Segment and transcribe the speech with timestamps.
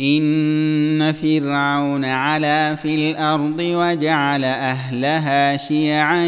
[0.00, 6.26] ان فرعون علا في الأرض وجعل اهلها شيعا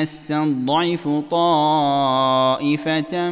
[0.00, 3.30] يستضعف طائفه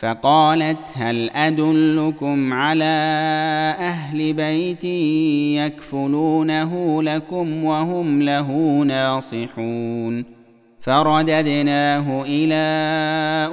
[0.00, 2.84] فقالت هل أدلكم على
[3.78, 4.84] أهل بيت
[5.64, 10.24] يكفلونه لكم وهم له ناصحون؟
[10.80, 12.54] فرددناه إلى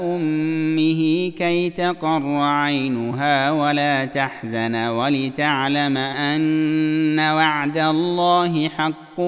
[0.02, 9.19] أمه كي تقر عينها ولا تحزن ولتعلم أن وعد الله حق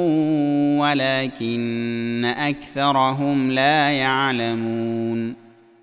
[0.81, 5.48] ولكن أكثرهم لا يعلمون.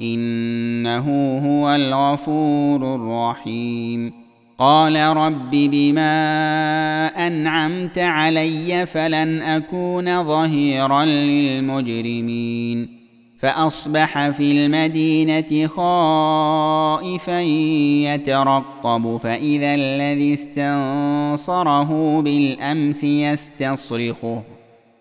[0.00, 4.12] إنه هو الغفور الرحيم.
[4.58, 6.06] قال رب بما
[7.26, 13.02] أنعمت علي فلن أكون ظهيرا للمجرمين.
[13.38, 24.42] فأصبح في المدينة خائفا يترقب فإذا الذي استنصره بالأمس يستصرخه.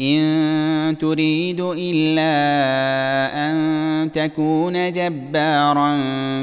[0.00, 2.32] إن تريد إلا
[3.34, 5.96] أن تكون جبارا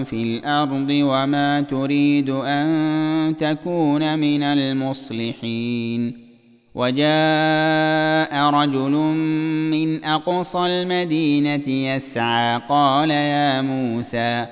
[0.04, 6.28] في الأرض وما تريد أن تكون من المصلحين.
[6.76, 8.92] وجاء رجل
[9.72, 14.46] من أقصى المدينة يسعى قال يا موسى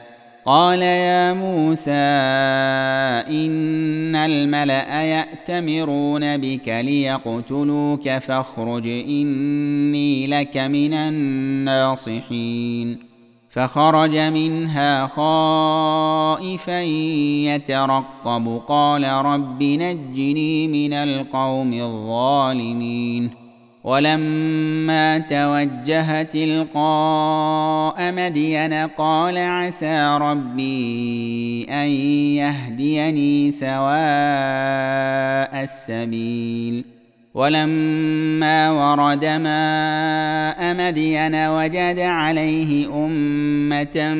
[0.46, 1.92] قال يا موسى
[3.30, 3.65] إن
[4.25, 12.98] الملأ يأتمرون بك ليقتلوك فاخرج إني لك من الناصحين.
[13.50, 18.62] فخرج منها خائفا يترقب.
[18.68, 23.45] قال رب نجني من القوم الظالمين.
[23.86, 31.88] ولما توجه تلقاء مدين قال عسى ربي أن
[32.42, 33.86] يهديني سواء
[35.64, 36.86] السبيل.
[37.34, 44.14] ولما ورد ماء مدين وجد عليه أمة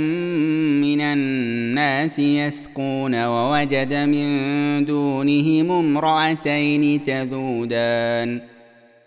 [0.82, 8.55] من الناس يسقون ووجد من دونهم امرأتين تذودان.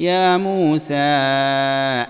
[0.00, 0.94] يا موسى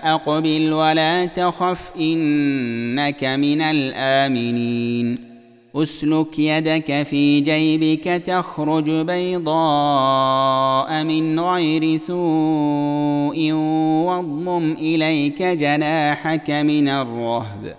[0.03, 5.27] أقبل ولا تخف إنك من الآمنين.
[5.75, 9.43] أسلك يدك في جيبك تخرج بيضاء
[11.03, 13.51] من غير سوء
[14.07, 17.75] واضمم إليك جناحك من الرهب.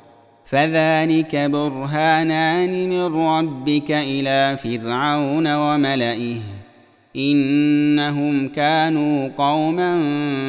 [0.46, 6.40] فذلك برهانان من ربك إلى فرعون وملئه.
[7.18, 10.00] إنهم كانوا قوما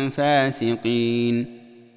[0.09, 1.45] فاسقين.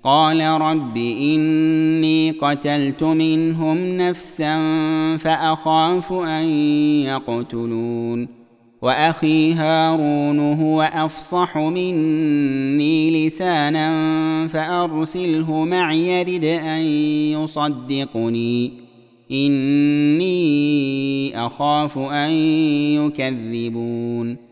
[0.04, 4.56] قال رب إني قتلت منهم نفسا
[5.16, 6.48] فأخاف أن
[7.04, 8.42] يقتلون.
[8.82, 16.80] وأخي هارون هو أفصح مني لسانا فأرسله معي يرد أن
[17.42, 18.72] يصدقني.
[19.32, 20.26] إني
[21.46, 22.30] أخاف أن
[23.00, 24.51] يكذبون.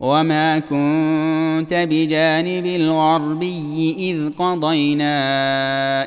[0.00, 5.14] وما كنت بجانب الغربي اذ قضينا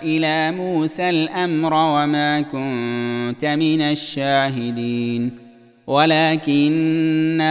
[0.03, 5.31] إلى موسى الامر وما كنت من الشاهدين
[5.87, 7.49] ولكنا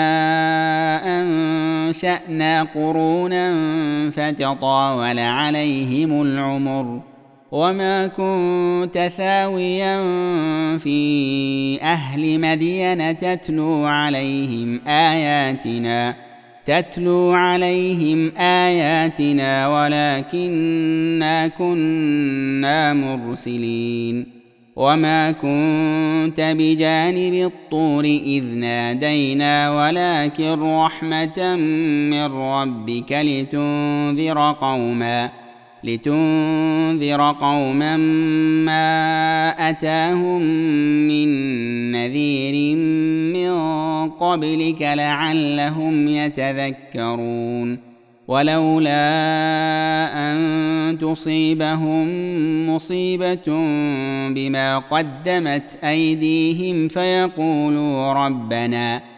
[1.21, 3.55] انشانا قرونا
[4.11, 7.01] فتطاول عليهم العمر
[7.53, 9.99] وما كنت ثاويا
[10.79, 16.28] في أهل مدين تتلو عليهم اياتنا
[16.69, 24.27] تتلو عليهم آياتنا ولكنا كنا مرسلين
[24.77, 31.57] وما كنت بجانب الطور إذ نادينا ولكن رحمة
[32.11, 35.31] من ربك لتنذر قوما
[35.85, 37.97] لتنذر قوما
[38.67, 40.43] ما أتاهم
[41.09, 41.29] من
[41.93, 42.77] نذير
[43.35, 43.51] من
[44.11, 47.89] قبلك لعلهم يتذكرون
[48.29, 49.01] ولولا
[50.15, 52.07] أن تصيبهم
[52.71, 53.49] مصيبة
[54.29, 59.18] بما قدمت أيديهم فيقولوا ربنا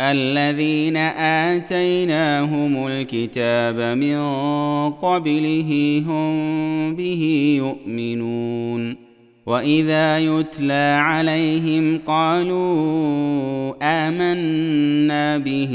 [0.00, 0.96] الذين
[1.56, 4.18] آتيناهم الكتاب من
[4.90, 8.96] قبله هم به يؤمنون.
[9.46, 15.72] وإذا يتلى عليهم قالوا آمنا به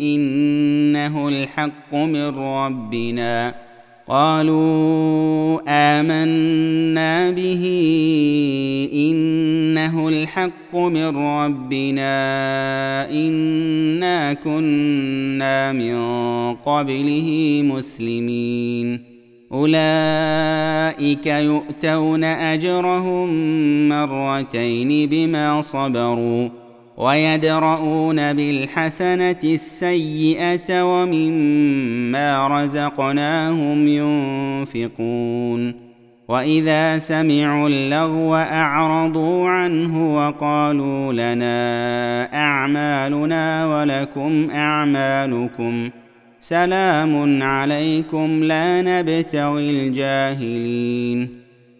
[0.00, 3.67] إنه الحق من ربنا.
[4.08, 7.64] قالوا آمنا به
[8.94, 12.16] إنه الحق من ربنا
[13.10, 15.96] إنا كنا من
[16.54, 19.00] قبله مسلمين.
[19.52, 23.28] أولئك يؤتون أجرهم
[23.88, 26.48] مرتين بما صبروا.
[26.98, 35.88] ويدرؤون بالحسنة السيئة ومما رزقناهم ينفقون.
[36.28, 41.58] وإذا سمعوا اللغو أعرضوا عنه وقالوا لنا
[42.34, 45.90] أعمالنا ولكم أعمالكم.
[46.40, 51.47] سلام عليكم لا نبتغي الجاهلين.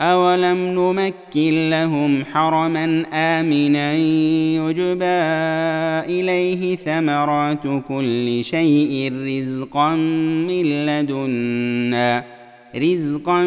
[0.00, 5.04] أولم نمكن لهم حرما آمنا يجبى
[6.20, 9.94] إليه ثمرات كل شيء رزقا
[10.46, 12.24] من لدنا
[12.76, 13.42] رزقا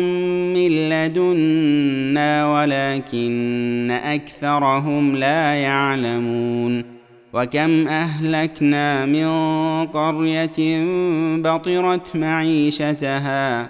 [0.53, 6.97] من لدنا ولكن أكثرهم لا يعلمون.
[7.33, 9.27] وكم أهلكنا من
[9.87, 10.85] قرية
[11.37, 13.69] بطرت معيشتها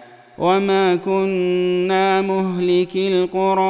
[0.41, 3.61] وما كنا مهلك القرى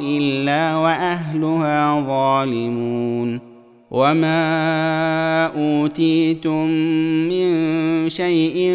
[0.00, 3.40] الا واهلها ظالمون
[3.90, 6.66] وما اوتيتم
[7.28, 7.48] من
[8.08, 8.72] شيء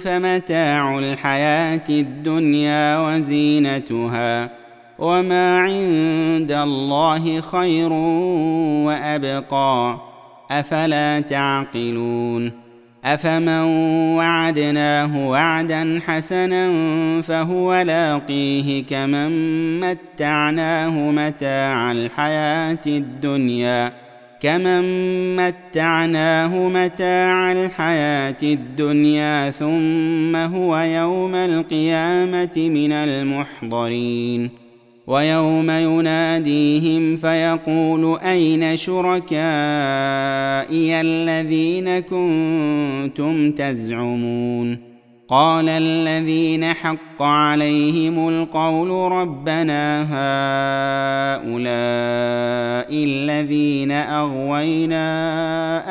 [0.00, 4.50] فمتاع الحياة الدنيا وزينتها
[4.98, 7.92] وما عند الله خير
[8.86, 9.98] وابقى
[10.50, 12.67] افلا تعقلون
[13.04, 13.62] أفمن
[14.16, 16.72] وعدناه وعدا حسنا
[17.22, 19.30] فهو لاقيه كمن
[19.80, 23.92] متعناه متاع الحياة الدنيا
[24.40, 24.82] كمن
[25.36, 34.67] متعناه متاع الحياة الدنيا ثم هو يوم القيامة من المحضرين
[35.08, 39.40] ويوم يناديهم فيقول أين شركائي
[41.00, 44.88] الذين كنتم تزعمون؟
[45.28, 51.68] قال الذين حق عليهم القول ربنا هؤلاء
[53.04, 54.98] الذين أغوينا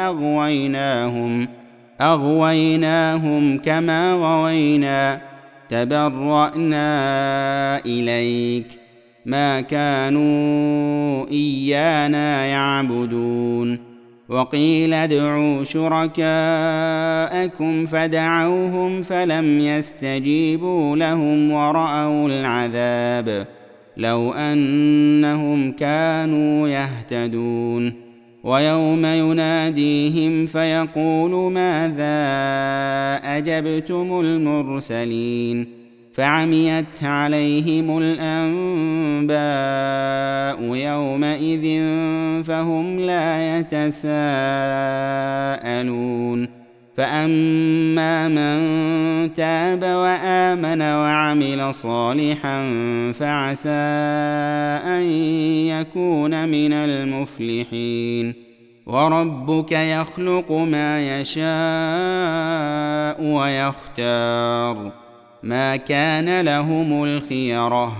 [0.08, 1.48] أغويناهم
[2.02, 5.22] أغويناهم كما غوينا
[5.70, 6.88] تبرأنا
[7.86, 8.87] إليك.
[9.28, 13.80] ما كانوا إيانا يعبدون.
[14.30, 16.26] وقيل ادعوا شركاءكم
[17.86, 23.48] فدعوهم فلم يستجيبوا لهم ورأوا العذاب.
[23.98, 27.94] لو أنهم كانوا يهتدون.
[28.44, 32.18] ويوم يناديهم فيقول ماذا
[33.38, 35.77] أجبتم المرسلين؟
[36.18, 39.38] فعميت عليهم الأنباء
[40.76, 41.84] يومئذ
[42.44, 44.28] فهم لا يتساءلون.
[46.96, 48.58] فأما من
[49.34, 52.72] تاب وآمن وعمل صالحا
[53.20, 53.70] فعسى
[54.86, 55.02] أن
[55.68, 58.34] يكون من المفلحين.
[58.86, 61.48] وربك يخلق ما يشاء
[63.24, 65.07] ويختار.
[65.44, 67.98] ما كان لهم الخيرة.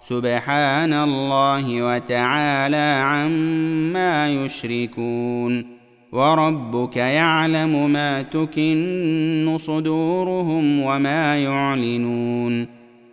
[0.00, 5.66] سبحان الله وتعالى عما يشركون.
[6.12, 12.66] وربك يعلم ما تكن صدورهم وما يعلنون.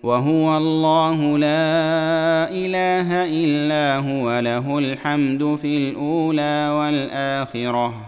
[0.04, 8.07] وهو الله لا إله إلا هو له الحمد في الأولى والآخرة.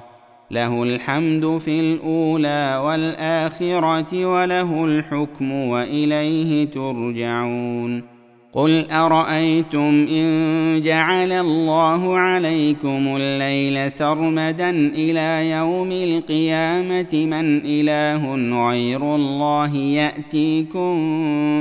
[0.51, 8.19] له الحمد في الأولى والآخرة وله الحكم وإليه ترجعون.
[8.53, 18.35] قل أرأيتم إن جعل الله عليكم الليل سرمدا إلى يوم القيامة من إله
[18.69, 20.97] غير الله يأتيكم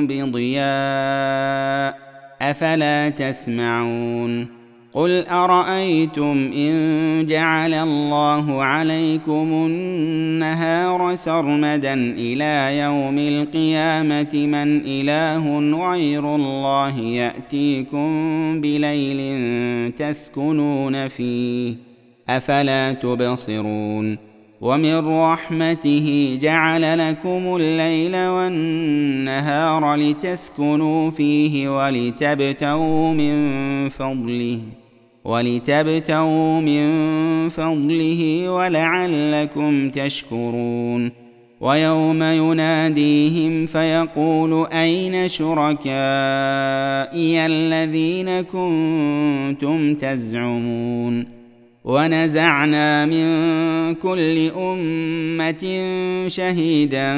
[0.07, 1.99] بضياء
[2.43, 4.58] أفلا تسمعون.
[4.93, 15.59] قل ارايتم ان جعل الله عليكم النهار سرمدا إلى يوم القيامه من اله
[15.91, 18.09] غير الله ياتيكم
[18.61, 21.75] بليل تسكنون فيه
[22.29, 24.19] افلا تبصرون
[24.61, 34.61] ومن رحمته جعل لكم الليل والنهار لتسكنوا فيه ولتبتغوا من فضله
[35.29, 36.89] ولتبتغوا من
[37.49, 41.13] فضله ولعلكم تشكرون.
[41.61, 45.87] ويوم يناديهم فيقول أين شركائي
[47.47, 51.27] الذين كنتم تزعمون؟
[51.85, 53.25] ونزعنا من
[53.95, 55.85] كل أمة
[56.29, 57.17] شهيدا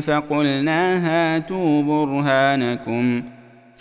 [0.00, 3.22] فقلنا هاتوا برهانكم.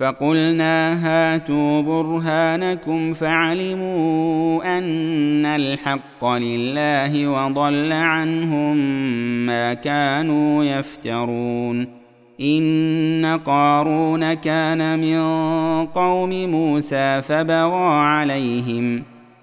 [0.02, 8.78] فقلنا هاتوا برهانكم فعلموا أن الحق لله وضل عنهم
[9.46, 11.88] ما كانوا يفترون.
[12.42, 15.22] إن قارون كان من
[15.86, 19.04] قوم موسى فبغى عليهم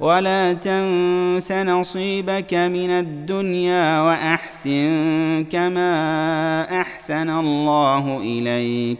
[0.00, 8.98] ولا تنس نصيبك من الدنيا وأحسن كما أحسن الله إليك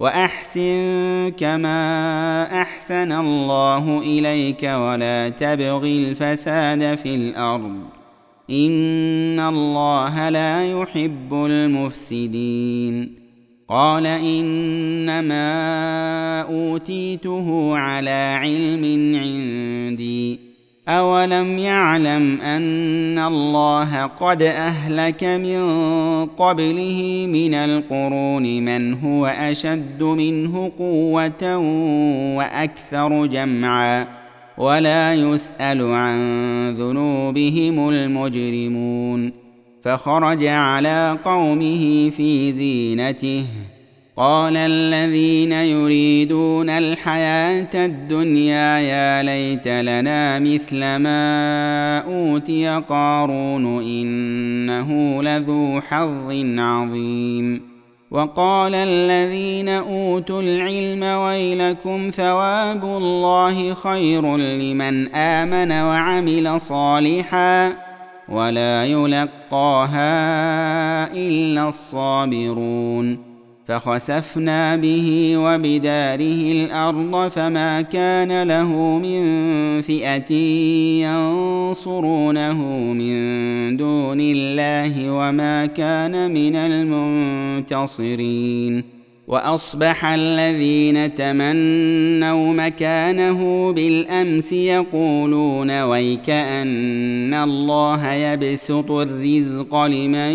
[0.00, 7.76] وأحسن كما أحسن الله إليك ولا تبغ الفساد في الأرض.
[8.50, 13.21] إن الله لا يحب المفسدين.
[13.72, 15.50] قال إنما
[16.40, 18.84] أوتيته على علم
[19.16, 20.38] عندي.
[20.88, 25.60] أولم يعلم أن الله قد أهلك من
[26.26, 31.56] قبله من القرون من هو أشد منه قوة
[32.36, 34.06] وأكثر جمعا
[34.58, 36.18] ولا يسأل عن
[36.74, 39.41] ذنوبهم المجرمون.
[39.84, 43.44] فخرج على قومه في زينته.
[44.16, 56.30] قال الذين يريدون الحياة الدنيا يا ليت لنا مثل ما أوتي قارون إنه لذو حظ
[56.58, 57.72] عظيم.
[58.10, 67.91] وقال الذين أوتوا العلم ويلكم ثواب الله خير لمن آمن وعمل صالحا.
[68.28, 70.12] ولا يلقاها
[71.12, 73.32] إلا الصابرون.
[73.66, 79.22] فخسفنا به وبداره الأرض فما كان له من
[79.82, 80.32] فئة
[81.02, 86.56] ينصرونه من دون الله وما كان من
[87.76, 89.01] المنتصرين.
[89.28, 100.32] وأصبح الذين تمنوا مكانه بالأمس يقولون ويك أن الله يبسط الرزق لمن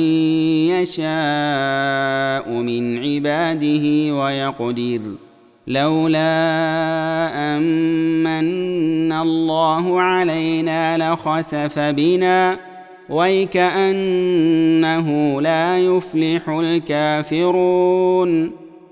[0.72, 5.02] يشاء من عباده ويقدر.
[5.68, 6.20] لولا
[7.58, 12.60] امن الله علينا لخسف بنا
[13.10, 15.08] ويكانه
[15.42, 18.67] لا يفلح الكافرون.